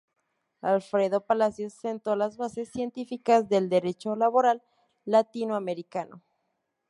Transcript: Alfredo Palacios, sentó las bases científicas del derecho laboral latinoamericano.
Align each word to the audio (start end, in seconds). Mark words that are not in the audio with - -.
Alfredo 0.63 1.27
Palacios, 1.27 1.73
sentó 1.75 2.15
las 2.15 2.35
bases 2.35 2.69
científicas 2.71 3.47
del 3.49 3.69
derecho 3.69 4.15
laboral 4.15 4.63
latinoamericano. 5.05 6.23